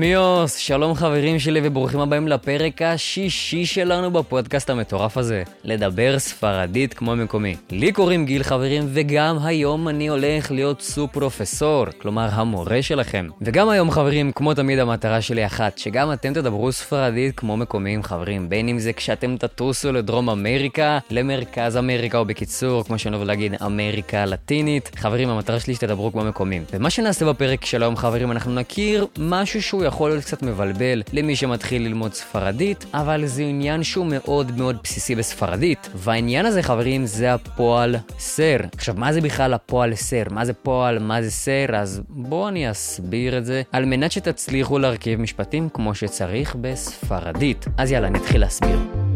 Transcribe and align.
מיוס, 0.00 0.56
שלום 0.56 0.94
חברים 0.94 1.38
שלי 1.38 1.60
וברוכים 1.64 2.00
הבאים 2.00 2.28
לפרק 2.28 2.82
השישי 2.82 3.66
שלנו 3.66 4.10
בפודקאסט 4.10 4.70
המטורף 4.70 5.16
הזה, 5.16 5.42
לדבר 5.64 6.18
ספרדית 6.18 6.94
כמו 6.94 7.16
מקומי. 7.16 7.56
לי 7.70 7.92
קוראים 7.92 8.26
גיל 8.26 8.42
חברים, 8.42 8.84
וגם 8.88 9.38
היום 9.42 9.88
אני 9.88 10.08
הולך 10.08 10.50
להיות 10.50 10.80
סופ 10.80 11.12
פרופסור, 11.12 11.86
כלומר 11.98 12.28
המורה 12.32 12.82
שלכם. 12.82 13.28
וגם 13.40 13.68
היום 13.68 13.90
חברים, 13.90 14.32
כמו 14.32 14.54
תמיד 14.54 14.78
המטרה 14.78 15.20
שלי 15.20 15.46
אחת, 15.46 15.78
שגם 15.78 16.12
אתם 16.12 16.32
תדברו 16.32 16.72
ספרדית 16.72 17.36
כמו 17.36 17.56
מקומיים 17.56 18.02
חברים, 18.02 18.48
בין 18.48 18.68
אם 18.68 18.78
זה 18.78 18.92
כשאתם 18.92 19.36
תטוסו 19.36 19.92
לדרום 19.92 20.30
אמריקה, 20.30 20.98
למרכז 21.10 21.76
אמריקה, 21.76 22.18
או 22.18 22.24
בקיצור, 22.24 22.84
כמו 22.84 22.98
שאני 22.98 23.16
אוהב 23.16 23.26
להגיד, 23.26 23.54
אמריקה 23.62 24.22
הלטינית. 24.22 24.90
חברים, 24.96 25.28
המטרה 25.28 25.60
שלי 25.60 25.74
שתדברו 25.74 26.12
כמו 26.12 26.24
מקומיים. 26.24 26.64
ומה 26.72 26.90
שנעשה 26.90 27.26
בפרק 27.26 27.64
של 27.64 27.82
היום 27.82 27.96
חברים, 27.96 28.32
אנחנו 28.32 28.54
נכיר 28.54 29.06
משהו 29.18 29.62
שהוא 29.62 29.89
יכול 29.90 30.10
להיות 30.10 30.24
קצת 30.24 30.42
מבלבל 30.42 31.02
למי 31.12 31.36
שמתחיל 31.36 31.82
ללמוד 31.82 32.14
ספרדית, 32.14 32.86
אבל 32.94 33.26
זה 33.26 33.42
עניין 33.42 33.82
שהוא 33.82 34.06
מאוד 34.06 34.52
מאוד 34.56 34.76
בסיסי 34.84 35.14
בספרדית. 35.14 35.88
והעניין 35.94 36.46
הזה, 36.46 36.62
חברים, 36.62 37.06
זה 37.06 37.34
הפועל 37.34 37.96
סר. 38.18 38.56
עכשיו, 38.76 38.94
מה 38.98 39.12
זה 39.12 39.20
בכלל 39.20 39.54
הפועל 39.54 39.94
סר? 39.94 40.22
מה 40.30 40.44
זה 40.44 40.52
פועל? 40.52 40.98
מה 40.98 41.22
זה 41.22 41.30
סר? 41.30 41.66
אז 41.76 42.02
בואו 42.08 42.48
אני 42.48 42.70
אסביר 42.70 43.38
את 43.38 43.44
זה, 43.44 43.62
על 43.72 43.84
מנת 43.84 44.12
שתצליחו 44.12 44.78
להרכיב 44.78 45.20
משפטים 45.20 45.68
כמו 45.74 45.94
שצריך 45.94 46.56
בספרדית. 46.60 47.64
אז 47.78 47.92
יאללה, 47.92 48.10
נתחיל 48.10 48.40
להסביר. 48.40 49.09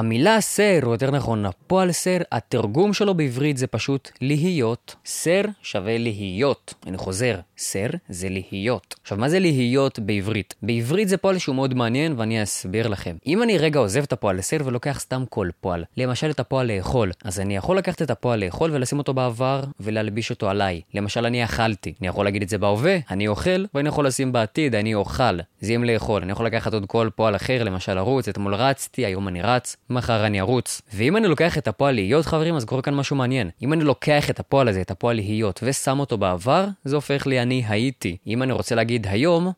המילה 0.00 0.40
סר, 0.40 0.80
או 0.82 0.92
יותר 0.92 1.10
נכון, 1.10 1.46
הפועל 1.46 1.92
סר, 1.92 2.16
התרגום 2.32 2.92
שלו 2.92 3.14
בעברית 3.14 3.56
זה 3.56 3.66
פשוט 3.66 4.10
להיות. 4.20 4.94
סר 5.06 5.40
שווה 5.62 5.98
להיות. 5.98 6.74
אני 6.86 6.96
חוזר, 6.96 7.38
סר 7.58 7.86
זה 8.08 8.28
להיות. 8.28 8.94
עכשיו, 9.02 9.18
מה 9.18 9.28
זה 9.28 9.38
להיות 9.38 9.98
בעברית? 9.98 10.54
בעברית 10.62 11.08
זה 11.08 11.16
פועל 11.16 11.38
שהוא 11.38 11.56
מאוד 11.56 11.74
מעניין, 11.74 12.14
ואני 12.16 12.42
אסביר 12.42 12.88
לכם. 12.88 13.16
אם 13.26 13.42
אני 13.42 13.58
רגע 13.58 13.78
עוזב 13.78 14.02
את 14.02 14.12
הפועל 14.12 14.40
סר 14.40 14.56
ולוקח 14.64 15.00
סתם 15.00 15.24
כל 15.28 15.48
פועל, 15.60 15.84
למשל 15.96 16.30
את 16.30 16.40
הפועל 16.40 16.72
לאכול, 16.76 17.12
אז 17.24 17.40
אני 17.40 17.56
יכול 17.56 17.78
לקחת 17.78 18.02
את 18.02 18.10
הפועל 18.10 18.44
לאכול 18.44 18.70
ולשים 18.72 18.98
אותו 18.98 19.14
בעבר 19.14 19.64
ולהלביש 19.80 20.30
אותו 20.30 20.50
עליי. 20.50 20.80
למשל, 20.94 21.26
אני 21.26 21.44
אכלתי. 21.44 21.94
אני 22.00 22.08
יכול 22.08 22.24
להגיד 22.24 22.42
את 22.42 22.48
זה 22.48 22.58
בהווה, 22.58 22.98
אני 23.10 23.28
אוכל, 23.28 23.64
ואני 23.74 23.88
יכול 23.88 24.06
לשים 24.06 24.32
בעתיד, 24.32 24.74
אני 24.74 24.94
אוכל. 24.94 25.38
זה 25.60 25.72
עם 25.72 25.84
לאכול. 25.84 26.22
אני 26.22 26.32
יכול 26.32 26.46
לקחת 26.46 26.74
עוד 26.74 26.86
כל 26.86 27.08
פועל 27.14 27.36
אחר, 27.36 27.62
למשל 27.64 27.94
לרוץ, 27.94 28.28
אתמול 28.28 28.54
רצתי, 28.54 29.06
היום 29.06 29.28
אני 29.28 29.42
רץ. 29.42 29.76
מחר 29.90 30.26
אני 30.26 30.40
ארוץ. 30.40 30.82
ואם 30.94 31.16
אני 31.16 31.28
לוקח 31.28 31.58
את 31.58 31.68
הפועל 31.68 31.94
להיות, 31.94 32.26
חברים, 32.26 32.54
אז 32.56 32.64
קורה 32.64 32.82
כאן 32.82 32.94
משהו 32.94 33.16
מעניין. 33.16 33.50
אם 33.62 33.72
אני 33.72 33.84
לוקח 33.84 34.30
את 34.30 34.40
הפועל 34.40 34.68
הזה, 34.68 34.80
את 34.80 34.90
הפועל 34.90 35.16
להיות, 35.16 35.60
ושם 35.62 36.00
אותו 36.00 36.18
בעבר, 36.18 36.66
זה 36.84 36.96
הופך 36.96 37.26
לי 37.26 37.42
אני 37.42 37.64
הייתי. 37.68 38.16
אם 38.26 38.42
אני 38.42 38.52
רוצה 38.52 38.74
להגיד 38.74 39.06
היום, 39.06 39.52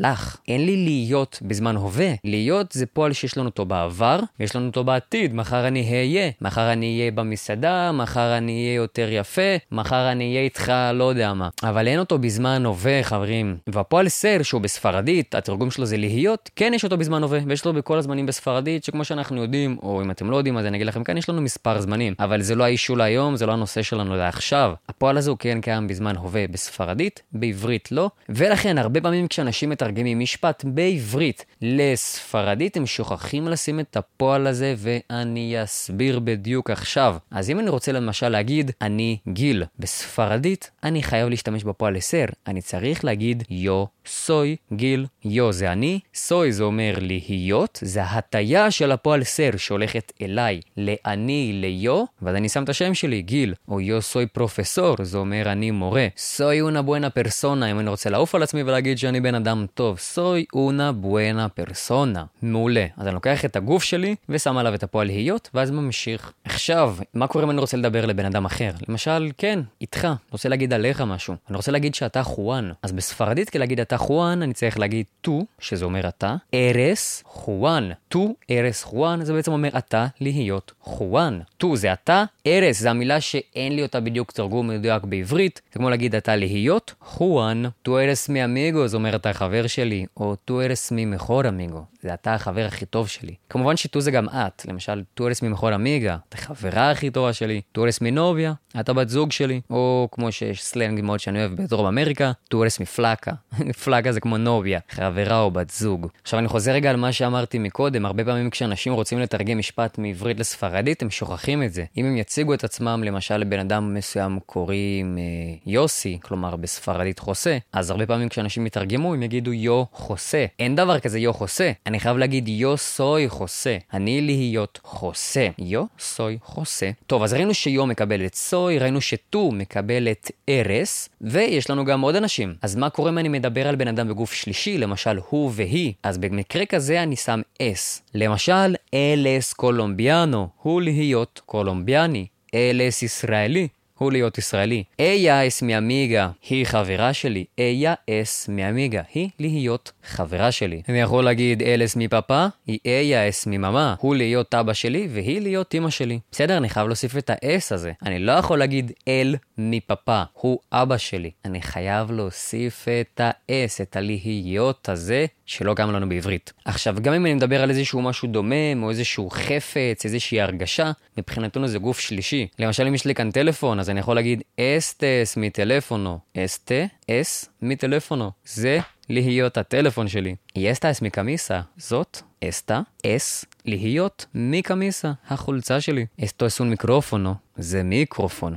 לך. 0.00 0.36
אין 0.48 0.66
לי 0.66 0.76
להיות 0.76 1.38
בזמן 1.42 1.76
הווה. 1.76 2.12
להיות 2.24 2.72
זה 2.72 2.86
פועל 2.86 3.12
שיש 3.12 3.36
לנו 3.36 3.48
אותו 3.48 3.64
בעבר, 3.64 4.20
ויש 4.40 4.56
לנו 4.56 4.66
אותו 4.66 4.84
בעתיד. 4.84 5.34
מחר 5.34 5.66
אני 5.66 5.92
אהיה. 5.92 6.30
מחר 6.40 6.72
אני 6.72 6.98
אהיה 6.98 7.10
במסעדה, 7.10 7.92
מחר 7.92 8.38
אני 8.38 8.52
אהיה 8.52 8.74
יותר 8.74 9.08
יפה, 9.12 9.56
מחר 9.72 10.12
אני 10.12 10.30
אהיה 10.30 10.42
איתך 10.42 10.72
לא 10.94 11.04
יודע 11.04 11.34
מה. 11.34 11.48
אבל 11.62 11.88
אין 11.88 11.98
אותו 11.98 12.18
בזמן 12.18 12.66
הווה, 12.66 13.02
חברים. 13.02 13.56
והפועל 13.66 14.08
סר, 14.08 14.42
שהוא 14.42 14.60
בספרדית, 14.60 15.34
התרגום 15.34 15.70
שלו 15.70 15.86
זה 15.86 15.96
להיות, 15.96 16.50
כן 16.56 16.72
יש 16.74 16.84
אותו 16.84 16.96
בזמן 16.98 17.22
הווה, 17.22 17.38
ויש 17.46 17.60
אותו 17.60 17.72
בכל 17.72 17.98
הזמנים 17.98 18.26
בספרדית, 18.26 18.84
שכמו 18.84 19.04
שאנחנו 19.04 19.42
יודעים, 19.42 19.76
או 19.82 20.02
אם 20.02 20.10
אתם 20.10 20.30
לא 20.30 20.36
יודעים, 20.36 20.58
אז 20.58 20.66
אני 20.66 20.76
אגיד 20.76 20.86
לכם 20.86 21.04
כאן, 21.04 21.16
יש 21.16 21.28
לנו 21.28 21.40
מספר 21.42 21.80
זמנים. 21.80 22.14
אבל 22.18 22.42
זה 22.42 22.54
לא 22.54 22.64
האישול 22.64 23.00
היום, 23.00 23.36
זה 23.36 23.46
לא 23.46 23.52
הנושא 23.52 23.82
שלנו 23.82 24.16
לעכשיו. 24.16 24.72
הפועל 24.88 25.16
הזה 25.16 25.30
הוא 25.30 25.38
כן 25.38 25.60
קיים 25.60 25.88
בזמן 25.88 26.16
הווה 26.16 26.46
בספרדית, 26.48 27.22
בעברית 27.32 27.92
לא, 27.92 28.10
ולכן 28.28 28.78
הרבה 28.78 29.00
פעמים 29.00 29.28
כשאנשים 29.28 29.72
מתרגמים 29.82 30.18
משפט 30.18 30.64
בעברית 30.66 31.44
לספרדית, 31.62 32.76
הם 32.76 32.86
שוכחים 32.86 33.48
לשים 33.48 33.80
את 33.80 33.96
הפועל 33.96 34.46
הזה, 34.46 34.74
ואני 34.78 35.62
אסביר 35.64 36.18
בדיוק 36.18 36.70
עכשיו. 36.70 37.16
אז 37.30 37.50
אם 37.50 37.58
אני 37.58 37.70
רוצה 37.70 37.92
למשל 37.92 38.28
להגיד, 38.28 38.70
אני 38.80 39.18
גיל 39.28 39.64
בספרדית, 39.78 40.70
אני 40.82 41.02
חייב 41.02 41.28
להשתמש 41.28 41.64
בפועל 41.64 41.94
לסר. 41.94 42.24
אני 42.46 42.62
צריך 42.62 43.04
להגיד 43.04 43.42
יו 43.50 43.84
סוי 44.06 44.56
גיל. 44.72 45.06
יו 45.24 45.52
זה 45.52 45.72
אני, 45.72 46.00
סוי 46.14 46.52
זה 46.52 46.62
אומר 46.62 46.94
להיות, 47.00 47.78
זה 47.82 48.02
ההטייה 48.02 48.70
של 48.70 48.92
הפועל 48.92 49.24
סר 49.24 49.50
שהולכת 49.56 50.12
אליי, 50.22 50.60
לאני, 50.76 51.50
ליו, 51.54 52.04
ואז 52.22 52.36
אני 52.36 52.48
שם 52.48 52.64
את 52.64 52.68
השם 52.68 52.94
שלי, 52.94 53.22
גיל. 53.22 53.54
או 53.68 53.80
יו 53.80 54.02
סוי 54.02 54.26
פרופסור, 54.26 54.96
זה 55.02 55.18
אומר 55.18 55.52
אני 55.52 55.70
מורה. 55.70 56.06
סוי 56.16 56.60
אונה 56.60 56.82
בואנה 56.82 57.10
פרסונה, 57.10 57.70
אם 57.70 57.78
אני 57.78 57.90
רוצה 57.90 58.10
לעוף 58.10 58.34
על 58.34 58.42
עצמי 58.42 58.62
ולהגיד 58.62 58.98
שאני 58.98 59.20
בן 59.20 59.34
אדם 59.34 59.66
טוב. 59.74 59.98
סוי 59.98 60.44
אונה 60.52 60.92
בואנה 60.92 61.48
פרסונה. 61.48 62.24
מעולה. 62.42 62.86
אז 62.96 63.06
אני 63.06 63.14
לוקח 63.14 63.44
את 63.44 63.56
הגוף 63.56 63.82
שלי 63.82 64.14
ושם 64.28 64.56
עליו 64.56 64.74
את 64.74 64.82
הפועל 64.82 65.06
להיות, 65.06 65.50
ואז 65.54 65.70
ממשיך. 65.70 66.32
עכשיו, 66.44 66.96
מה 67.14 67.26
קורה 67.26 67.44
אם 67.44 67.50
אני 67.50 67.60
רוצה 67.60 67.76
לדבר 67.76 68.06
לבן 68.06 68.24
אדם 68.24 68.44
אחר? 68.44 68.70
למשל, 68.88 69.30
כן, 69.38 69.60
איתך, 69.80 70.08
רוצה 70.30 70.48
להגיד 70.48 70.72
עליך 70.72 71.00
משהו. 71.00 71.34
אני 71.48 71.56
רוצה 71.56 71.72
להגיד 71.72 71.94
שאתה 71.94 72.22
חואן. 72.22 72.70
אז 72.82 72.92
בספרדית 72.92 73.50
כדי 73.50 73.58
להגיד 73.58 73.80
אתה 73.92 74.00
חואן, 74.00 74.42
אני 74.42 74.54
צריך 74.54 74.78
להגיד 74.78 75.06
tú, 75.20 75.44
שזה 75.58 75.84
אומר 75.84 76.08
אתה, 76.08 76.36
eres 76.54 77.22
Juan. 77.26 77.90
Tú, 78.08 78.34
eres 78.50 78.82
Juan, 78.82 79.24
זה 79.24 79.32
בעצם 79.32 79.52
אומר 79.52 79.68
אתה 79.78 80.06
להיות 80.20 80.72
חואן. 80.80 81.40
Tú 81.56 81.76
זה 81.76 81.92
אתה, 81.92 82.24
eres 82.46 82.80
זה 82.80 82.90
המילה 82.90 83.20
שאין 83.20 83.76
לי 83.76 83.82
אותה 83.82 84.00
בדיוק 84.00 84.32
תרגום 84.32 84.68
מדויק 84.68 85.04
בעברית, 85.04 85.60
זה 85.72 85.78
כמו 85.78 85.90
להגיד 85.90 86.14
אתה 86.14 86.36
להיות 86.36 86.94
חואן. 87.00 87.62
Tú 87.82 87.98
eres 87.98 88.28
mi 88.28 88.44
amigo, 88.44 88.88
זה 88.88 88.96
אומר 88.96 89.16
אתה 89.16 89.32
חבר 89.32 89.66
שלי, 89.66 90.06
או 90.16 90.36
tú 90.36 90.60
eres 90.60 90.92
mi 90.92 91.04
mejor 91.04 91.48
amigo, 91.48 91.84
זה 92.02 92.14
אתה 92.14 92.34
החבר 92.34 92.64
הכי 92.66 92.86
טוב 92.86 93.08
שלי. 93.08 93.34
כמובן 93.50 93.76
ש 93.76 93.88
tú 93.88 94.00
זה 94.00 94.10
גם 94.10 94.28
את, 94.28 94.66
למשל 94.68 95.02
tú 95.14 95.28
eres 95.28 95.42
mi 95.42 95.48
mejor 95.48 95.74
amiga, 95.74 96.16
אתה 96.28 96.36
חברה 96.36 96.90
הכי 96.90 97.10
טובה 97.10 97.32
שלי, 97.32 97.60
tú 97.72 97.84
eres 97.84 98.00
mi 98.00 98.13
novia, 98.13 98.52
אתה 98.80 98.92
בת 98.92 99.08
זוג 99.08 99.32
שלי, 99.32 99.60
או 99.70 100.08
כמו 100.12 100.32
שיש 100.32 100.62
סלנג 100.62 101.00
מאוד 101.00 101.20
שאני 101.20 101.38
אוהב 101.38 101.52
בדרום 101.54 101.86
אמריקה, 101.86 102.32
tú 102.48 102.62
eres 102.64 102.80
mi 102.80 102.93
flaca. 102.93 103.32
Flaca 103.84 104.12
זה 104.12 104.20
כמו 104.20 104.38
novia, 104.38 104.80
חברה 104.88 105.40
או 105.40 105.50
בת 105.50 105.70
זוג. 105.70 106.06
עכשיו 106.22 106.38
אני 106.38 106.48
חוזר 106.48 106.72
רגע 106.72 106.90
על 106.90 106.96
מה 106.96 107.12
שאמרתי 107.12 107.58
מקודם, 107.58 108.06
הרבה 108.06 108.24
פעמים 108.24 108.50
כשאנשים 108.50 108.92
רוצים 108.92 109.18
לתרגם 109.18 109.58
משפט 109.58 109.98
מעברית 109.98 110.40
לספרדית, 110.40 111.02
הם 111.02 111.10
שוכחים 111.10 111.62
את 111.62 111.72
זה. 111.72 111.84
אם 111.96 112.06
הם 112.06 112.16
יציגו 112.16 112.54
את 112.54 112.64
עצמם, 112.64 113.02
למשל 113.04 113.36
לבן 113.36 113.58
אדם 113.58 113.94
מסוים 113.94 114.38
קוראים 114.46 115.18
אה, 115.18 115.22
יוסי, 115.66 116.18
כלומר 116.22 116.56
בספרדית 116.56 117.18
José, 117.18 117.58
אז 117.72 117.90
הרבה 117.90 118.06
פעמים 118.06 118.28
כשאנשים 118.28 118.66
יתרגמו, 118.66 119.14
הם 119.14 119.22
יגידו 119.22 119.52
יו 119.52 119.84
חוסה. 119.92 120.46
אין 120.58 120.76
דבר 120.76 121.00
כזה 121.00 121.18
יו 121.18 121.32
חוסה. 121.32 121.72
אני 121.92 122.00
חייב 122.00 122.16
להגיד 122.16 122.48
יו 122.48 122.76
סוי 122.76 123.28
חוסה. 123.28 123.76
אני 123.92 124.20
להיות 124.20 124.80
חוסה. 124.82 125.48
יו 125.58 125.84
סוי 125.98 126.38
חוסה. 126.42 126.90
טוב, 127.06 127.22
אז 127.22 127.32
ראינו 127.32 127.54
ש 127.54 127.70
yo 127.70 127.86
מקבל 127.86 128.26
את 128.26 128.34
soy, 128.34 128.78
ראינו 128.78 129.00
ש 129.00 129.25
tú 129.25 129.50
מקבל 129.52 130.08
את 130.08 130.30
eres, 130.48 131.08
ויש 131.20 131.70
לנו 131.70 131.84
גם 131.84 132.00
עוד 132.00 132.16
אנשים. 132.16 132.54
אז 132.62 132.76
מה 132.76 132.90
קורה 132.90 133.10
אם 133.10 133.18
אני 133.18 133.28
מדבר 133.28 133.68
על 133.68 133.76
בן 133.76 133.88
אדם 133.88 134.08
בגוף 134.08 134.32
שלישי, 134.32 134.78
למשל 134.78 135.18
הוא 135.28 135.50
והיא, 135.54 135.92
אז 136.02 136.18
במקרה 136.18 136.66
כזה 136.66 137.02
אני 137.02 137.16
שם 137.16 137.40
es. 137.62 138.02
למשל, 138.14 138.74
אלס 138.94 139.52
קולומביאנו, 139.52 140.48
הוא 140.62 140.82
להיות 140.82 141.40
קולומביאני. 141.46 142.26
אלס 142.54 143.02
ישראלי, 143.02 143.68
הוא 144.02 144.12
להיות 144.12 144.38
ישראלי. 144.38 144.84
איה 144.98 145.46
אס 145.46 145.62
מיאמיגה 145.62 146.28
היא 146.48 146.66
חברה 146.66 147.12
שלי. 147.12 147.44
איה 147.58 147.94
אס 148.10 148.48
מיאמיגה 148.48 149.02
היא 149.14 149.28
להיות 149.38 149.92
חברה 150.04 150.52
שלי. 150.52 150.82
אני 150.88 151.00
יכול 151.00 151.24
להגיד 151.24 151.62
אלס 151.62 151.96
מפאפה, 151.96 152.46
היא 152.66 152.78
איה 152.86 153.28
אס 153.28 153.46
מממה. 153.46 153.94
הוא 153.98 154.14
להיות 154.14 154.54
אבא 154.54 154.72
שלי 154.72 155.08
והיא 155.10 155.40
להיות 155.40 155.74
אמא 155.74 155.90
שלי. 155.90 156.18
בסדר, 156.32 156.56
אני 156.56 156.68
חייב 156.68 156.86
להוסיף 156.86 157.16
את 157.16 157.30
האס 157.34 157.72
הזה. 157.72 157.92
אני 158.02 158.18
לא 158.18 158.32
יכול 158.32 158.58
להגיד 158.58 158.92
אל 159.08 159.36
מפאפה, 159.58 160.22
הוא 160.32 160.58
אבא 160.72 160.96
שלי. 160.96 161.30
אני 161.44 161.62
חייב 161.62 162.10
להוסיף 162.10 162.86
את 162.88 163.20
האס, 163.24 163.80
את 163.80 163.96
הלהיות 163.96 164.88
הזה. 164.88 165.26
שלא 165.52 165.74
קם 165.74 165.90
לנו 165.90 166.08
בעברית. 166.08 166.52
עכשיו, 166.64 166.96
גם 167.02 167.14
אם 167.14 167.26
אני 167.26 167.34
מדבר 167.34 167.62
על 167.62 167.70
איזשהו 167.70 168.02
משהו 168.02 168.28
דומם, 168.28 168.82
או 168.82 168.90
איזשהו 168.90 169.30
חפץ, 169.30 170.04
איזושהי 170.04 170.40
הרגשה, 170.40 170.90
מבחינתנו 171.18 171.68
זה 171.68 171.78
גוף 171.78 172.00
שלישי. 172.00 172.46
למשל, 172.58 172.86
אם 172.86 172.94
יש 172.94 173.04
לי 173.04 173.14
כאן 173.14 173.30
טלפון, 173.30 173.80
אז 173.80 173.90
אני 173.92 174.00
יכול 174.00 174.16
להגיד 174.16 174.42
אסטס 174.60 175.36
מטלפונו. 175.36 176.18
אסטה, 176.36 176.84
אס 177.10 177.48
מטלפונו. 177.62 178.30
זה 178.44 178.78
להיות 179.08 179.58
הטלפון 179.58 180.08
שלי. 180.08 180.34
יסטס 180.56 181.02
מקמיסה. 181.02 181.60
זאת, 181.76 182.20
אסטה, 182.44 182.80
אס, 183.06 183.44
להיות 183.64 184.26
מקמיסה, 184.34 185.12
החולצה 185.28 185.80
שלי. 185.80 186.06
אסטו 186.24 186.46
אסון 186.46 186.70
מיקרופונו. 186.70 187.34
זה 187.56 187.82
מיקרופון. 187.82 188.56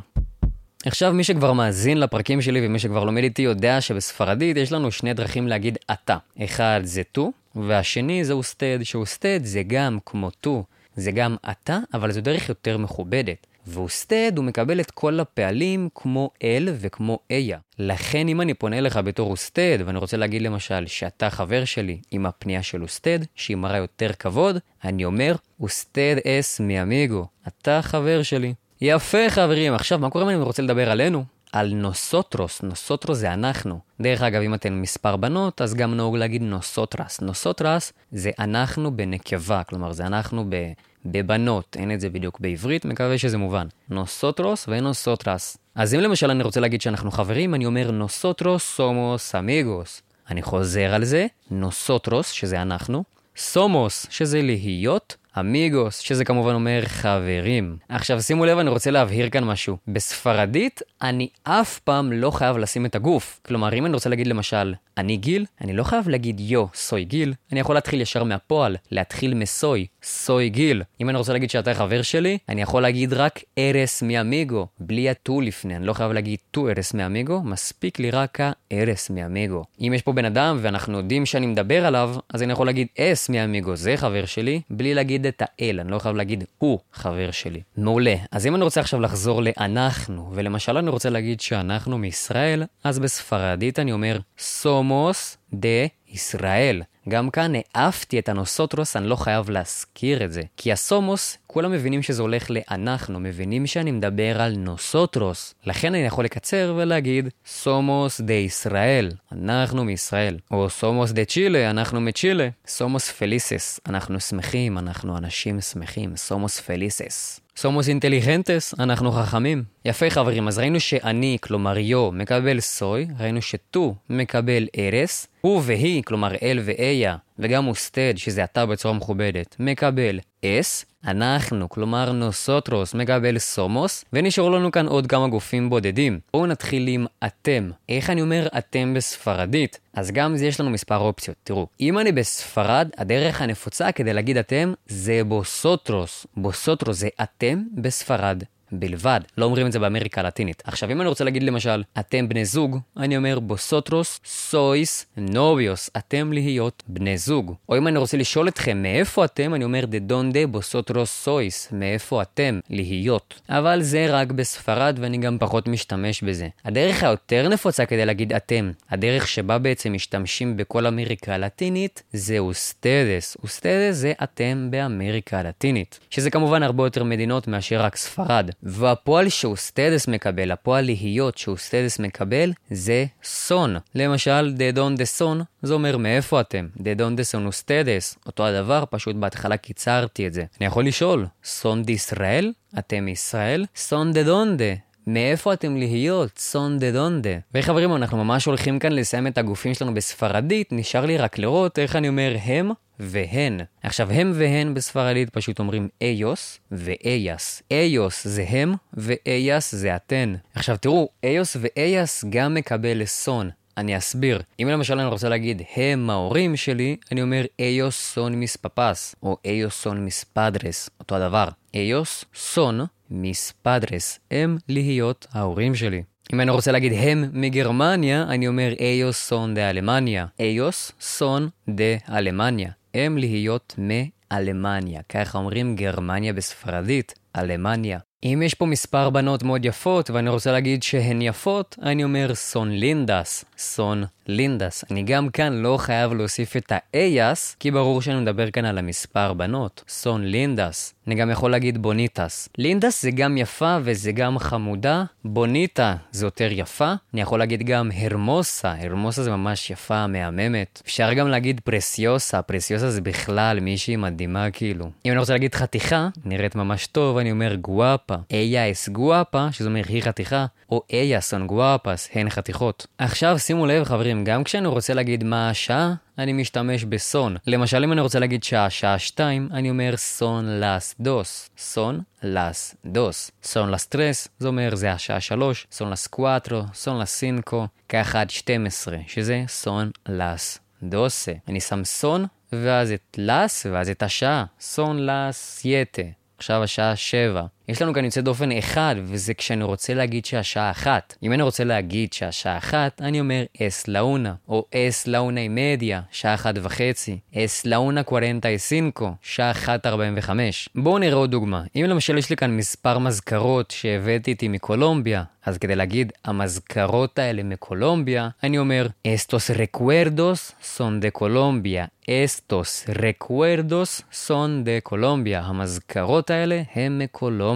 עכשיו, 0.86 1.14
מי 1.14 1.24
שכבר 1.24 1.54
מאזין 1.54 2.00
לפרקים 2.00 2.42
שלי 2.42 2.68
ומי 2.68 2.80
שכבר 2.80 3.04
לומד 3.04 3.24
איתי 3.24 3.42
יודע 3.42 3.82
שבספרדית 3.82 4.58
יש 4.58 4.72
לנו 4.72 4.92
שני 4.92 5.14
דרכים 5.14 5.48
להגיד 5.48 5.78
אתה. 5.92 6.18
אחד 6.44 6.82
זה 6.84 7.04
tú, 7.12 7.32
והשני 7.56 8.26
זה 8.26 8.34
usted, 8.34 8.80
ש 8.84 9.00
usted 9.00 9.40
זה 9.44 9.64
גם 9.68 9.98
כמו 10.06 10.30
tú, 10.30 10.64
זה 10.96 11.12
גם 11.12 11.36
אתה, 11.52 11.80
אבל 11.94 12.12
זו 12.12 12.22
דרך 12.22 12.50
יותר 12.50 12.78
מכובדת. 12.78 13.48
ו 13.68 13.79
usted 13.79 14.32
הוא 14.36 14.46
מקבל 14.46 14.80
את 14.80 14.92
כל 14.92 15.20
הפעלים 15.20 15.90
כמו 15.96 16.30
él 16.44 16.70
וכמו 16.80 17.20
ella. 17.32 17.58
לכן 17.80 18.28
אם 18.28 18.42
אני 18.42 18.54
פונה 18.54 18.78
אליך 18.78 18.98
בתור 18.98 19.32
usted, 19.32 19.78
ואני 19.86 19.98
רוצה 19.98 20.18
להגיד 20.18 20.42
למשל 20.42 20.88
שאתה 20.88 21.30
חבר 21.30 21.66
שלי 21.66 21.98
עם 22.12 22.26
הפנייה 22.26 22.64
של 22.64 22.82
usted, 22.82 23.20
שהיא 23.36 23.58
מראה 23.58 23.78
יותר 23.78 24.14
כבוד, 24.20 24.58
אני 24.84 25.06
אומר 25.06 25.36
usted 25.60 26.16
es 26.28 26.60
mi 26.60 26.76
amigo, 26.76 27.26
אתה 27.48 27.80
חבר 27.82 28.24
שלי. 28.24 28.54
יפה 28.82 29.30
חברים, 29.30 29.74
עכשיו 29.74 30.00
מה 30.00 30.10
קורה 30.10 30.24
אם 30.24 30.30
אני 30.30 30.38
רוצה 30.38 30.62
לדבר 30.62 30.92
עלינו? 30.92 31.24
על 31.52 31.74
nosotros, 31.74 32.62
nosotros 32.62 33.18
זה 33.18 33.34
אנחנו. 33.34 33.80
דרך 34.02 34.22
אגב, 34.22 34.42
אם 34.42 34.54
אתן 34.54 34.74
מספר 34.74 35.16
בנות, 35.16 35.62
אז 35.62 35.74
גם 35.74 35.96
נהוג 35.96 36.18
להגיד 36.18 36.42
nosotras. 36.42 37.22
Nosotras 37.22 37.94
זה 38.12 38.32
אנחנו 38.40 38.98
בנקבה, 38.98 39.64
כלומר 39.64 39.92
זה 39.92 40.06
אנחנו 40.06 40.46
ב... 40.50 40.56
בבנות, 41.06 41.78
אין 41.80 41.92
את 41.92 42.02
זה 42.02 42.10
בדיוק 42.10 42.40
בעברית, 42.40 42.86
מקווה 42.86 43.18
שזה 43.18 43.38
מובן. 43.38 43.68
Nosotros 43.90 44.66
ו 44.68 44.77
nosotras. 44.77 45.58
אז 45.76 45.94
אם 45.94 46.00
למשל 46.00 46.32
אני 46.32 46.44
רוצה 46.44 46.60
להגיד 46.60 46.82
שאנחנו 46.82 47.12
חברים, 47.12 47.56
אני 47.56 47.66
אומר 47.66 47.92
nosotros 47.92 48.64
somos 48.76 49.36
amigos. 49.36 50.02
אני 50.30 50.42
חוזר 50.42 50.94
על 50.94 51.04
זה, 51.06 51.28
nosotros, 51.52 52.32
שזה 52.32 52.62
אנחנו, 52.62 53.04
somos, 53.38 54.08
שזה 54.10 54.42
להיות, 54.42 55.16
amigos, 55.40 56.00
שזה 56.00 56.26
כמובן 56.26 56.54
אומר 56.54 56.82
חברים. 56.86 57.78
עכשיו 57.90 58.22
שימו 58.22 58.46
לב, 58.46 58.58
אני 58.58 58.70
רוצה 58.70 58.92
להבהיר 58.92 59.30
כאן 59.30 59.44
משהו. 59.44 59.78
בספרדית, 59.88 60.82
אני 61.02 61.28
אף 61.44 61.80
פעם 61.80 62.14
לא 62.14 62.32
חייב 62.32 62.58
לשים 62.58 62.86
את 62.86 62.96
הגוף. 62.96 63.40
כלומר, 63.46 63.74
אם 63.74 63.86
אני 63.86 63.94
רוצה 63.94 64.10
להגיד 64.10 64.28
למשל, 64.28 64.74
אני 64.98 65.18
גיל, 65.18 65.46
אני 65.62 65.74
לא 65.74 65.84
חייב 65.84 66.10
להגיד 66.10 66.40
יו, 66.40 66.66
סוי 66.74 67.04
גיל. 67.04 67.34
אני 67.52 67.60
יכול 67.60 67.76
להתחיל 67.76 68.02
ישר 68.02 68.24
מהפועל, 68.24 68.76
להתחיל 68.92 69.34
מסוי, 69.34 69.86
סוי 70.04 70.50
גיל. 70.50 70.84
אם 71.02 71.10
אני 71.10 71.18
רוצה 71.18 71.34
להגיד 71.34 71.50
שאתה 71.50 71.74
חבר 71.74 72.02
שלי, 72.02 72.38
אני 72.50 72.62
יכול 72.62 72.82
להגיד 72.82 73.14
רק 73.14 73.40
eres 73.58 74.04
mi 74.04 74.20
amigo, 74.20 74.68
בלי 74.80 75.10
ה 75.10 75.21
tú 75.21 75.42
לפני. 75.42 75.76
אני 75.76 75.86
לא 75.86 75.94
חייב 75.94 76.12
להגיד 76.12 76.40
tú 76.52 76.70
eres 76.70 76.94
mi 76.94 77.06
amigo, 77.06 77.42
מספיק 77.44 78.00
לי 78.00 78.12
רק 78.12 78.40
ה 78.40 78.54
eres 78.54 79.10
mi 79.10 79.23
amigo. 79.23 79.64
אם 79.82 79.92
יש 79.96 80.02
פה 80.02 80.14
בן 80.14 80.26
אדם 80.26 80.58
ואנחנו 80.62 80.98
יודעים 80.98 81.26
שאני 81.26 81.46
מדבר 81.46 81.86
עליו, 81.86 82.16
אז 82.34 82.44
אני 82.44 82.54
יכול 82.54 82.66
להגיד 82.66 82.88
es 83.00 83.30
mi 83.30 83.41
amigo, 83.41 83.76
זה 83.76 83.98
חבר 83.98 84.26
שלי, 84.26 84.62
בלי 84.70 84.94
להגיד 84.94 85.25
את 85.26 85.42
ה 85.46 85.54
él, 85.54 85.80
אני 85.80 85.92
לא 85.92 86.00
חייב 86.00 86.16
להגיד 86.16 86.44
הוא 86.58 86.80
חבר 86.94 87.32
שלי. 87.32 87.62
מעולה. 87.78 88.16
אז 88.32 88.48
אם 88.48 88.56
אני 88.56 88.64
רוצה 88.64 88.82
עכשיו 88.82 89.00
לחזור 89.00 89.42
לאנחנו, 89.42 90.32
ולמשל 90.34 90.78
אני 90.78 90.90
רוצה 90.90 91.10
להגיד 91.10 91.42
שאנחנו 91.42 91.98
מישראל, 91.98 92.64
אז 92.84 93.00
בספרדית 93.00 93.80
אני 93.80 93.92
אומר 93.92 94.18
somos 94.38 95.38
de 95.54 95.86
Israel. 96.08 96.82
גם 97.10 97.30
כאן 97.30 97.52
העפתי 97.76 98.20
את 98.20 98.30
ה 98.30 98.37
nosotros, 98.37 98.96
אני 98.96 99.08
לא 99.08 99.16
חייב 99.16 99.50
להזכיר 99.50 100.26
את 100.26 100.32
זה. 100.32 100.42
כי 100.58 100.72
ה 100.72 100.81
somos, 100.81 101.38
כולם 101.48 101.72
מבינים 101.72 102.02
שזה 102.04 102.22
הולך 102.22 102.48
לאנחנו, 102.50 103.20
מבינים 103.20 103.68
שאני 103.68 103.92
מדבר 103.92 104.42
על 104.42 104.56
nosotros. 104.58 105.56
לכן 105.66 105.96
אני 105.96 106.06
יכול 106.06 106.26
לקצר 106.26 106.74
ולהגיד 106.78 107.30
somos 107.46 108.22
de 108.22 108.34
Israel, 108.34 109.12
אנחנו 109.32 109.84
מישראל. 109.84 110.38
או 110.52 110.70
somos 110.70 111.12
de 111.12 111.26
Chile, 111.26 111.70
אנחנו 111.70 112.02
מצ'ילה. 112.02 112.50
Somos 112.68 113.12
felices, 113.12 113.80
אנחנו 113.90 114.20
שמחים, 114.20 114.78
אנחנו 114.78 115.18
אנשים 115.18 115.62
שמחים. 115.62 116.16
Somos 116.16 116.60
felices. 116.60 117.45
Somos 117.58 117.90
inteligentes, 117.90 118.74
אנחנו 118.80 119.12
חכמים. 119.12 119.64
יפה 119.86 120.10
חברים, 120.10 120.48
אז 120.48 120.60
ראינו 120.60 120.80
שאני, 120.80 121.38
כלומר 121.42 121.78
yo, 121.78 122.12
מקבל 122.12 122.60
soy, 122.60 123.08
ראינו 123.20 123.42
ש 123.42 123.69
tú 123.69 123.96
מקבל 124.10 124.68
eres, 124.78 125.28
הוא 125.42 125.62
והיא, 125.66 126.04
כלומר 126.04 126.36
él 126.42 126.60
ו 126.66 126.74
ella, 126.74 127.16
וגם 127.40 127.68
usted, 127.68 128.14
שזה 128.18 128.44
אתה 128.44 128.66
בצורה 128.66 128.94
מכובדת, 128.94 129.56
מקבל 129.60 130.20
es, 130.46 130.86
אנחנו, 131.06 131.70
כלומר 131.70 132.12
nosotros, 132.12 132.94
מקבל 132.94 133.38
somos, 133.38 134.06
ונשארו 134.14 134.50
לנו 134.50 134.72
כאן 134.72 134.88
עוד 134.88 135.08
כמה 135.08 135.28
גופים 135.28 135.70
בודדים. 135.70 136.20
בואו 136.34 136.46
נתחיל 136.46 136.88
עם 136.88 137.06
אתם. 137.26 137.70
איך 137.90 138.10
אני 138.10 138.22
אומר 138.22 138.48
אתם 138.58 138.94
בספרדית? 138.94 139.80
אז 139.94 140.12
גם 140.12 140.38
זה 140.38 140.46
יש 140.46 140.60
לנו 140.60 140.70
מספר 140.70 140.98
אופציות. 140.98 141.38
תראו, 141.44 141.68
אם 141.82 142.00
אני 142.00 142.12
בספרד, 142.12 142.90
הדרך 142.98 143.42
הנפוצה 143.42 143.92
כדי 143.92 144.14
להגיד 144.14 144.38
אתם 144.38 144.74
זה 144.88 145.24
vosotros. 145.24 146.28
Vosotros 146.38 146.98
זה 146.98 147.08
אתם 147.24 147.64
בספרד. 147.74 148.44
בלבד, 148.80 149.20
לא 149.38 149.46
אומרים 149.46 149.68
את 149.68 149.72
זה 149.72 149.80
באמריקה 149.80 150.22
הלטינית. 150.22 150.64
עכשיו, 150.66 150.92
אם 150.92 151.02
אני 151.02 151.10
רוצה 151.10 151.24
להגיד 151.24 151.44
למשל, 151.44 151.84
אתם 152.00 152.30
בני 152.30 152.46
זוג, 152.46 152.80
אני 152.98 153.18
אומר 153.18 153.40
vosotros 153.40 154.20
sois 154.26 155.06
novios, 155.18 155.90
אתם 155.98 156.34
להיות 156.34 156.84
בני 156.88 157.18
זוג. 157.18 157.54
או 157.70 157.78
אם 157.78 157.88
אני 157.88 157.98
רוצה 158.00 158.18
לשאול 158.18 158.48
אתכם 158.48 158.82
מאיפה 158.82 159.26
אתם, 159.26 159.54
אני 159.54 159.64
אומר 159.64 159.86
de 159.86 160.00
dónde 160.00 160.48
vosotros 160.48 161.24
sois, 161.24 161.70
מאיפה 161.72 162.22
אתם 162.22 162.60
להיות. 162.70 163.42
אבל 163.50 163.82
זה 163.82 164.08
רק 164.10 164.32
בספרד 164.32 164.98
ואני 165.02 165.18
גם 165.18 165.38
פחות 165.40 165.68
משתמש 165.68 166.22
בזה. 166.22 166.48
הדרך 166.66 167.04
היותר 167.04 167.50
נפוצה 167.50 167.86
כדי 167.86 168.06
להגיד 168.06 168.34
אתם, 168.34 168.72
הדרך 168.90 169.28
שבה 169.28 169.58
בעצם 169.58 169.94
משתמשים 169.94 170.58
בכל 170.58 170.88
אמריקה 170.88 171.34
הלטינית, 171.34 172.04
זה 172.14 172.40
ustedes. 172.40 173.38
Ustedes 173.44 173.96
זה 173.96 174.14
אתם 174.24 174.68
באמריקה 174.70 175.40
הלטינית. 175.40 176.00
שזה 176.10 176.30
כמובן 176.30 176.64
הרבה 176.64 176.86
יותר 176.86 177.04
מדינות 177.04 177.48
מאשר 177.48 177.82
רק 177.82 177.96
ספרד. 177.96 178.50
והפועל 178.66 179.30
ש 179.30 179.47
ustedes 179.47 180.08
מקבל, 180.08 180.52
הפועל 180.52 180.86
להיות 180.86 181.38
ש 181.38 181.52
ustedes 181.52 182.00
מקבל, 182.00 182.54
זה 182.72 183.06
son. 183.24 183.76
למשל, 183.96 184.54
de 184.58 184.96
dónde 184.96 185.06
son, 185.06 185.42
זה 185.62 185.74
אומר 185.74 185.98
מאיפה 185.98 186.42
אתם? 186.42 186.68
De 186.78 187.16
dónde 187.16 187.24
son 187.24 187.46
ustedes. 187.46 188.18
אותו 188.26 188.46
הדבר, 188.46 188.84
פשוט 188.90 189.16
בהתחלה 189.16 189.58
קיצרתי 189.58 190.28
את 190.28 190.34
זה. 190.34 190.44
אני 190.60 190.68
יכול 190.68 190.86
לשאול, 190.86 191.26
son 191.44 191.84
de 191.84 192.00
Israel? 192.00 192.54
אתם 192.80 193.08
מישראל? 193.08 193.66
Son 193.76 194.14
de 194.14 194.24
dónde. 194.24 194.74
מאיפה 195.08 195.54
אתם 195.54 195.78
להיות? 195.78 196.38
Son 196.38 196.80
de 196.80 196.92
dónde. 196.92 197.30
וחברים, 197.54 197.96
אנחנו 197.96 198.18
ממש 198.24 198.46
הולכים 198.46 198.80
כאן 198.80 198.92
לסיים 198.92 199.28
את 199.28 199.38
הגופים 199.38 199.74
שלנו 199.74 199.94
בספרדית, 199.94 200.70
נשאר 200.72 201.06
לי 201.06 201.18
רק 201.18 201.38
לראות 201.38 201.80
איך 201.80 201.96
אני 201.96 202.08
אומר 202.08 202.36
הם 202.44 202.72
והן. 203.00 203.60
עכשיו, 203.84 204.12
הם 204.12 204.32
והן 204.36 204.74
בספרדית 204.74 205.30
פשוט 205.30 205.60
אומרים 205.60 205.90
ellos 206.02 206.60
ו 206.72 206.85
ellas. 206.85 207.64
Ellos 207.72 208.28
זה 208.28 208.46
הם 208.50 208.74
ו 208.94 209.08
ellas 209.08 209.76
זה 209.76 209.96
אתן. 209.96 210.34
עכשיו 210.56 210.78
תראו, 210.78 211.10
ellos 211.24 211.58
ו 211.60 211.71
ellas 211.71 212.26
גם 212.30 212.54
מקבל 212.54 212.98
את 213.02 213.18
son. 213.18 213.50
אני 213.78 213.98
אסביר. 213.98 214.42
אם 214.60 214.68
למשל 214.68 215.00
אני 215.00 215.10
רוצה 215.10 215.30
להגיד 215.30 215.62
הם 215.76 216.10
ההורים 216.10 216.56
שלי, 216.56 216.96
אני 217.12 217.22
אומר 217.22 217.46
ellos 217.60 218.14
son 218.14 218.36
mis 218.36 218.56
papás, 218.56 219.16
או 219.24 219.38
ellos 219.46 219.82
son 219.82 220.06
mis 220.06 220.24
padres, 220.34 220.90
אותו 221.00 221.16
הדבר. 221.16 221.48
Ellos 221.74 222.26
son 222.36 222.82
mis 223.12 223.54
padres, 223.62 224.20
הם 224.32 224.58
להיות 224.70 225.28
ההורים 225.32 225.76
שלי. 225.76 226.04
אם 226.34 226.42
אני 226.42 226.52
רוצה 226.52 226.72
להגיד 226.72 226.94
הם 226.96 227.26
מגרמניה, 227.34 228.24
אני 228.24 228.48
אומר 228.48 228.74
ellos 228.80 229.28
son 229.28 229.56
de 229.56 229.70
Alemania. 229.70 230.26
Ellos 230.40 230.92
son 231.02 231.50
de 231.70 231.96
Alemania. 232.10 232.70
הם 232.96 233.18
להיות 233.18 233.76
מ 233.78 233.90
Alemania. 233.90 235.02
ככה 235.10 235.38
אומרים 235.38 235.76
גרמניה 235.76 236.34
בספרדית, 236.34 237.14
Alemania. 237.36 238.00
אם 238.24 238.42
יש 238.46 238.54
פה 238.54 238.66
מספר 238.66 239.10
בנות 239.10 239.44
מאוד 239.44 239.66
יפות, 239.66 240.10
ואני 240.10 240.30
רוצה 240.30 240.52
להגיד 240.52 240.84
שהן 240.84 241.22
יפות, 241.22 241.76
אני 241.82 242.04
אומר 242.04 242.36
son 242.36 242.72
lindas, 242.72 243.46
son 243.58 244.04
lindas. 244.28 244.86
אני 244.92 245.04
גם 245.04 245.30
כאן 245.30 245.54
לא 245.54 245.78
חייב 245.78 246.14
להוסיף 246.14 246.58
את 246.58 246.72
ה 246.76 246.87
ellas, 246.87 247.56
כי 247.60 247.72
ברור 247.72 248.02
שאני 248.02 248.20
מדבר 248.20 248.52
כאן 248.52 248.66
על 248.66 248.78
המספר 248.78 249.34
בנות. 249.34 249.84
Son 249.88 250.24
lindas. 250.26 250.94
אני 251.08 251.16
גם 251.16 251.30
יכול 251.30 251.52
להגיד 251.52 251.82
bonitas. 251.82 252.50
Lindas 252.58 253.02
זה 253.02 253.12
גם 253.12 253.38
יפה 253.38 253.78
וזה 253.84 254.12
גם 254.12 254.40
חמודה. 254.40 255.04
Bonita 255.26 255.96
זה 256.12 256.26
יותר 256.26 256.48
יפה. 256.52 256.94
אני 257.14 257.22
יכול 257.22 257.40
להגיד 257.40 257.64
גם 257.64 257.90
hermosa. 257.96 258.74
Hermosa 258.80 259.24
זה 259.24 259.32
ממש 259.32 259.70
יפה, 259.70 260.08
מהממת. 260.08 260.82
אפשר 260.86 261.14
גם 261.14 261.28
להגיד 261.28 261.62
preciosa. 261.64 262.42
Preciosa 262.42 262.92
זה 262.92 263.02
בכלל 263.02 263.60
מישהי 263.60 263.96
מדהימה 263.96 264.52
כאילו. 264.52 264.86
אם 265.06 265.12
אני 265.12 265.20
רוצה 265.20 265.34
להגיד 265.34 265.56
חתיכה, 265.56 266.08
נראית 266.26 266.56
ממש 266.56 266.88
טוב, 266.88 267.18
אני 267.18 267.32
אומר 267.32 267.56
guapa. 267.56 268.16
Ella 268.32 268.72
es 268.72 268.90
guapa, 268.90 269.48
שזה 269.52 269.70
אומר 269.70 269.82
היא 269.88 270.04
חתיכה, 270.04 270.46
או 270.70 270.82
ellas 270.94 271.22
son 271.22 271.48
guapas, 271.48 272.10
הן 272.14 272.30
חתיכות. 272.30 272.88
עכשיו 272.98 273.40
שימו 273.46 273.66
לב 273.66 273.84
חברים, 273.84 274.24
גם 274.24 274.44
כשאני 274.44 274.68
רוצה 274.68 274.94
להגיד 274.94 275.24
מה 275.24 275.50
השעה, 275.50 275.94
אני 276.18 276.34
משתמש 276.34 276.84
בסון. 276.84 277.38
למשל, 277.48 277.84
אם 277.84 277.92
אני 277.92 278.02
רוצה 278.02 278.20
להגיד 278.20 278.44
שעה, 278.44 278.70
שעה 278.70 279.00
שתיים, 279.00 279.50
אני 279.52 279.70
אומר 279.70 279.98
סון 279.98 280.46
לס 280.60 280.96
דוס. 281.00 281.50
סון 281.58 282.00
לס 282.24 282.76
דוס. 282.86 283.32
סון 283.44 283.72
לס 283.72 283.86
טרס, 283.86 284.28
זה 284.40 284.48
אומר 284.48 284.76
זה 284.76 284.92
השעה 284.92 285.20
שלוש, 285.20 285.68
סון 285.72 285.90
לס 285.90 286.08
קואטרו, 286.08 286.62
סון 286.74 287.02
לס 287.02 287.10
סינקו, 287.10 287.68
ככה 287.90 288.22
עד 288.22 288.30
12, 288.30 288.98
שזה 289.08 289.44
סון 289.48 289.92
לס 290.10 290.60
דוסה. 290.84 291.34
אני 291.48 291.60
שם 291.62 291.84
סון, 291.84 292.26
ואז 292.54 292.92
את 292.92 293.18
לס, 293.18 293.66
ואז 293.72 293.90
את 293.90 294.04
השעה. 294.04 294.46
סון 294.60 295.06
לס 295.06 295.62
יתה. 295.66 296.02
עכשיו 296.38 296.64
השעה 296.64 296.96
שבע. 296.96 297.46
יש 297.68 297.82
לנו 297.82 297.94
כאן 297.94 298.06
יוצא 298.06 298.22
דופן 298.22 298.52
אחד, 298.52 298.96
וזה 299.04 299.34
כשאני 299.34 299.64
רוצה 299.64 299.94
להגיד 299.94 300.26
שהשעה 300.26 300.72
אחת. 300.72 301.16
אם 301.24 301.34
אני 301.34 301.44
רוצה 301.44 301.64
להגיד 301.64 302.14
שהשעה 302.14 302.58
אחת, 302.58 303.02
אני 303.02 303.20
אומר 303.20 303.44
אס 303.62 303.88
לאונה, 303.88 304.34
או 304.48 304.66
אס 304.76 305.08
לאונה 305.08 305.42
y 305.46 305.50
מדיה, 305.50 306.02
שעה 306.12 306.34
אחת 306.34 306.56
וחצי. 306.62 307.20
אס 307.36 307.66
לאונה 307.66 308.02
45, 308.12 308.94
שעה 309.22 309.52
אחת 309.52 309.86
ארבעים 309.86 310.14
וחמש. 310.18 310.70
בואו 310.76 311.00
נראה 311.00 311.18
עוד 311.18 311.32
דוגמה. 311.32 311.64
אם 311.76 311.86
למשל 311.88 312.18
יש 312.18 312.30
לי 312.30 312.36
כאן 312.36 312.58
מספר 312.58 313.00
מזכרות 313.00 313.72
שהבאתי 313.72 314.32
איתי 314.32 314.48
מקולומביה, 314.48 315.24
אז 315.46 315.58
כדי 315.58 315.76
להגיד 315.76 316.12
המזכרות 316.26 317.20
האלה 317.20 317.44
מקולומביה, 317.44 318.30
אני 318.44 318.58
אומר 318.58 318.88
Estos 319.08 319.54
recuerdos 319.58 320.52
son 320.78 321.02
de 321.02 321.20
Colombia. 321.20 321.88
Estos 322.10 322.90
recuerdos 322.90 324.02
son 324.28 324.64
de 324.66 324.90
Colombia. 324.90 325.38
המזכרות 325.44 326.30
האלה 326.30 326.62
הם 326.76 327.00
מקולומביה. 327.00 327.55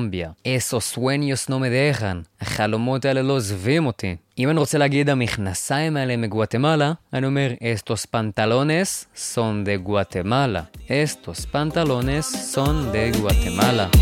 Sueños 0.80 1.50
no 1.50 1.60
me 1.60 1.70
dejan. 1.70 2.24
החלומות 2.42 3.06
האלה 3.06 3.22
לא 3.22 3.34
עוזבים 3.34 3.86
אותי. 3.86 4.16
אם 4.40 4.50
אני 4.50 4.60
רוצה 4.60 4.78
להגיד 4.78 5.10
המכנסיים 5.10 5.98
האלה 5.98 6.18
מגואטמלה, 6.18 6.92
אני 7.14 7.28
אומר 7.28 7.52
Estos 7.54 8.06
pantalones 8.16 9.06
son 9.34 9.66
de 9.66 9.88
Guatemala. 9.90 10.78
Estos 10.88 11.46
pantalones 11.54 12.56
son 12.56 12.94
de 12.94 13.18
Guatemala. 13.18 13.98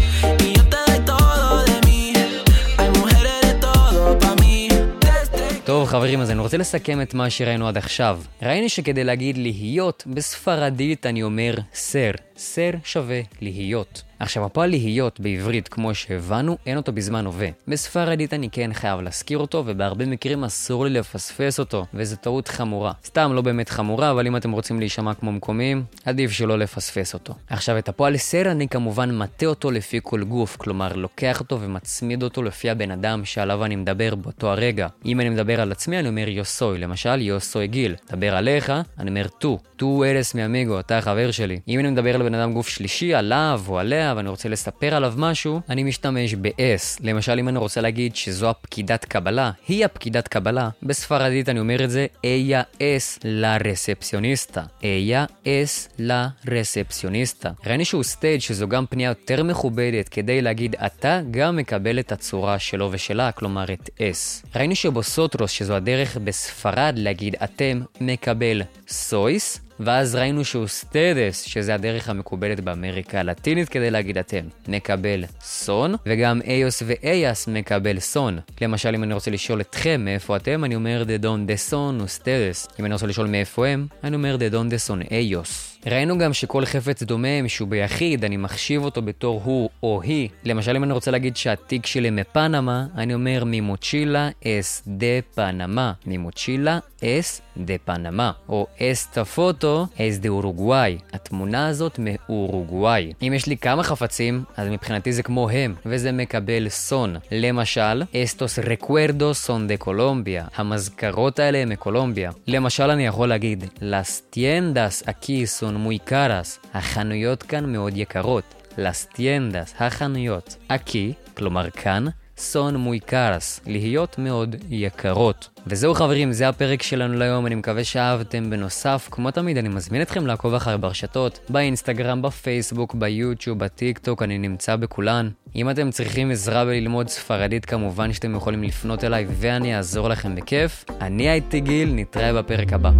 טוב 5.66 5.88
חברים, 5.88 6.22
אז 6.22 6.32
אני 6.32 6.40
רוצה 6.40 6.58
לסכם 6.58 7.02
את 7.02 7.14
מה 7.14 7.30
שראינו 7.30 7.68
עד 7.68 7.78
עכשיו. 7.78 8.20
ראינו 8.42 8.70
שכדי 8.70 9.04
להגיד 9.04 9.38
להיות, 9.38 10.04
בספרדית 10.08 11.06
אני 11.06 11.24
אומר 11.24 11.56
סר. 11.74 12.12
סר 12.38 12.72
שווה 12.84 13.22
להיות. 13.42 14.04
עכשיו, 14.20 14.46
הפועל 14.46 14.70
להיות 14.70 15.20
בעברית, 15.20 15.68
כמו 15.68 15.96
שהבנו, 15.96 16.58
אין 16.66 16.78
אותו 16.78 16.92
בזמן 16.92 17.26
הווה. 17.26 17.48
בספרדית 17.68 18.34
אני 18.34 18.50
כן 18.50 18.74
חייב 18.74 19.02
להזכיר 19.02 19.38
אותו, 19.38 19.64
ובהרבה 19.66 20.06
מקרים 20.06 20.44
אסור 20.44 20.86
לי 20.86 21.00
לפספס 21.00 21.60
אותו, 21.60 21.86
וזו 21.94 22.16
טעות 22.16 22.48
חמורה. 22.48 22.92
סתם 23.06 23.32
לא 23.34 23.42
באמת 23.42 23.70
חמורה, 23.70 24.12
אבל 24.12 24.28
אם 24.28 24.36
אתם 24.36 24.52
רוצים 24.52 24.80
להישמע 24.80 25.14
כמו 25.14 25.32
מקומיים, 25.32 25.84
עדיף 26.06 26.32
שלא 26.32 26.60
לפספס 26.60 27.14
אותו. 27.14 27.34
עכשיו, 27.50 27.78
את 27.78 27.90
הפועל 27.90 28.18
סר 28.18 28.52
אני 28.52 28.68
כמובן 28.68 29.18
מטה 29.18 29.46
אותו 29.46 29.72
לפי 29.72 30.00
כל 30.04 30.24
גוף, 30.24 30.56
כלומר, 30.56 30.94
לוקח 30.94 31.40
אותו 31.40 31.62
ומצמיד 31.62 32.24
אותו 32.24 32.44
לפי 32.44 32.70
הבן 32.70 32.92
אדם 32.92 33.26
שעליו 33.26 33.66
אני 33.66 33.76
מדבר 33.76 34.16
באותו 34.16 34.52
הרגע. 34.52 34.88
אם 35.06 35.20
אני 35.22 35.30
מדבר 35.30 35.62
על 35.62 35.72
עצמי, 35.72 36.00
אני 36.00 36.08
אומר 36.08 36.30
יוסוי, 36.30 36.78
למשל 36.78 37.22
יוסוי 37.22 37.68
גיל. 37.68 37.96
מדבר 38.10 38.36
עליך, 38.36 38.72
אני 39.00 39.10
אומר 39.10 39.28
tú. 39.28 39.60
tú 39.76 40.04
eres 40.04 40.36
mi 40.36 40.47
amigo, 40.47 40.80
אתה 40.80 40.98
החבר 40.98 41.32
שלי. 41.32 41.60
אם 41.68 41.80
אני 41.80 41.90
מדבר 41.90 42.16
על 42.16 42.24
בן 42.24 42.34
אדם 42.34 42.54
גוף 42.54 42.68
שלישי, 42.68 43.14
עליו 43.14 43.62
או 43.68 43.80
עליה, 43.80 44.07
ואני 44.18 44.30
רוצה 44.30 44.50
לספר 44.50 44.96
עליו 44.96 45.14
משהו, 45.18 45.62
אני 45.70 45.84
משתמש 45.84 46.34
ב 46.34 46.50
es. 46.50 47.00
למשל, 47.02 47.40
אם 47.40 47.50
אני 47.50 47.58
רוצה 47.58 47.82
להגיד 47.82 48.16
שזו 48.16 48.50
הפקידת 48.50 49.06
קבלה, 49.06 49.52
היא 49.68 49.86
הפקידת 49.86 50.28
קבלה, 50.28 50.70
בספרדית 50.84 51.50
אני 51.50 51.60
אומר 51.60 51.84
את 51.84 51.90
זה, 51.90 52.06
ella 52.24 52.62
es 52.82 53.20
la 53.24 53.58
recepcionista. 53.66 54.64
ella 54.84 55.26
es 55.48 55.90
la 56.00 56.28
recepcionista. 56.48 57.50
ראינו 57.66 57.86
ש 57.86 58.04
usted 58.04 58.42
שזו 58.42 58.68
גם 58.68 58.86
פנייה 58.86 59.10
יותר 59.10 59.44
מכובדת 59.44 60.10
כדי 60.10 60.42
להגיד 60.42 60.76
אתה 60.86 61.22
גם 61.32 61.56
מקבל 61.56 62.00
את 62.00 62.12
הצורה 62.12 62.60
שלו 62.60 62.90
ושלה, 62.92 63.32
כלומר 63.32 63.74
את 63.74 63.90
es. 63.98 64.48
ראינו 64.56 64.76
ש 64.76 64.89
vosotros, 64.89 65.52
שזו 65.52 65.76
הדרך 65.76 66.18
בספרד 66.18 66.94
להגיד 66.98 67.36
אתם, 67.44 67.82
מקבל 68.02 68.62
סויס, 68.88 69.60
ואז 69.80 70.16
ראינו 70.16 70.46
ש 70.46 70.68
ustedes, 70.68 71.42
שזה 71.42 71.76
הדרך 71.76 72.10
המקובלת 72.10 72.60
באמריקה 72.60 73.20
הלטינית 73.20 73.70
כדי 73.70 73.92
להגיד 73.92 74.18
אתם. 74.18 74.46
מקבל 74.68 75.24
son, 75.42 75.96
וגם 76.06 76.42
ellos 76.42 76.84
ו 76.86 76.96
ellas 76.96 77.48
מקבל 77.48 78.00
son. 78.00 78.40
למשל, 78.62 78.96
אם 78.96 79.04
אני 79.04 79.14
רוצה 79.14 79.32
לשאול 79.32 79.62
אתכם 79.62 80.02
מאיפה 80.06 80.36
אתם, 80.36 80.64
אני 80.64 80.76
אומר 80.76 81.04
de 81.04 81.16
dónde 81.16 81.48
son 81.48 82.02
ustedes. 82.02 82.68
אם 82.80 82.86
אני 82.86 82.94
רוצה 82.94 83.08
לשאול 83.08 83.28
מאיפה 83.28 83.68
הם, 83.68 83.88
אני 84.04 84.16
אומר 84.16 84.36
de 84.36 84.70
dónde 84.70 84.78
son 84.78 85.02
ellos. 85.12 85.77
ראינו 85.86 86.18
גם 86.18 86.34
שכל 86.34 86.66
חפץ 86.66 87.04
דומם 87.04 87.48
שהוא 87.48 87.68
ביחיד, 87.68 88.26
אני 88.26 88.38
מחשיב 88.38 88.84
אותו 88.84 89.02
בתור 89.02 89.42
הוא 89.44 89.70
או 89.84 90.02
היא. 90.02 90.30
למשל, 90.44 90.76
אם 90.76 90.84
אני 90.84 90.94
רוצה 90.94 91.12
להגיד 91.12 91.38
שהתיק 91.38 91.86
שלי 91.86 92.10
מפנמה, 92.10 92.86
אני 92.96 93.14
אומר 93.14 93.44
mi 93.46 93.64
mochila 93.64 94.30
es 94.46 94.84
de 94.88 95.22
Panamá. 95.36 95.94
mi 96.06 96.22
mochila 96.22 96.80
es 97.04 97.42
de 97.58 97.74
Panamá. 97.86 98.32
או 98.50 98.68
esta 98.82 99.06
foto 99.06 99.88
es 100.02 100.18
de 100.18 100.30
Uruguay. 100.30 100.98
התמונה 101.14 101.68
הזאת 101.68 102.00
מאורוגוואי. 102.00 103.14
אם 103.28 103.34
יש 103.36 103.46
לי 103.48 103.58
כמה 103.58 103.84
חפצים, 103.84 104.44
אז 104.58 104.68
מבחינתי 104.68 105.12
זה 105.14 105.24
כמו 105.24 105.50
הם, 105.50 105.76
וזה 105.86 106.12
מקבל 106.12 106.70
son. 106.70 107.16
למשל, 107.32 108.04
estos 108.24 108.60
recuerdo 108.60 109.34
סון 109.34 109.68
דה 109.68 109.78
קולומביה. 109.78 110.46
המזכרות 110.56 111.40
האלה 111.40 111.58
הם 111.58 111.70
מקולומביה. 111.70 112.32
למשל, 112.48 112.90
אני 112.90 113.06
יכול 113.06 113.30
להגיד, 113.30 113.64
las 113.80 114.36
tiendas 114.36 115.04
aquí 115.08 115.46
son 115.68 115.76
muy 115.88 116.10
caras. 116.10 116.60
החנויות 116.74 117.44
כאן 117.44 117.72
מאוד 117.72 117.94
יקרות. 117.98 118.44
las 118.78 119.16
tiendas, 119.16 119.84
החנויות. 119.84 120.56
aquí, 120.70 121.14
כלומר 121.38 121.70
כאן, 121.70 122.06
son 122.38 122.76
muy 122.76 123.10
caras, 123.10 123.62
להיות 123.66 124.18
מאוד 124.18 124.56
יקרות. 124.70 125.50
וזהו 125.68 125.94
חברים, 125.94 126.32
זה 126.32 126.50
הפרק 126.50 126.84
שלנו 126.84 127.14
להיום, 127.14 127.46
אני 127.48 127.56
מקווה 127.56 127.84
שאהבתם. 127.84 128.50
בנוסף, 128.50 129.08
כמו 129.12 129.32
תמיד, 129.32 129.58
אני 129.58 129.70
מזמין 129.70 130.02
אתכם 130.02 130.28
לעקוב 130.28 130.54
אחרי 130.54 130.78
ברשתות, 130.78 131.40
באינסטגרם, 131.50 132.22
בפייסבוק, 132.22 132.96
ביוטיוב, 132.96 133.60
בטיק 133.60 133.98
טוק, 133.98 134.24
אני 134.24 134.38
נמצא 134.38 134.76
בכולן. 134.76 135.30
אם 135.56 135.70
אתם 135.70 135.92
צריכים 135.92 136.32
עזרה 136.32 136.66
בללמוד 136.66 137.08
ספרדית, 137.08 137.66
כמובן 137.66 138.14
שאתם 138.14 138.36
יכולים 138.36 138.64
לפנות 138.64 139.04
אליי 139.04 139.26
ואני 139.30 139.78
אעזור 139.78 140.10
לכם 140.10 140.36
בכיף. 140.36 140.86
אני 141.02 141.30
הייתי 141.30 141.60
גיל, 141.60 141.94
נתראה 141.94 142.34
בפרק 142.34 142.74
הבא. 142.74 142.92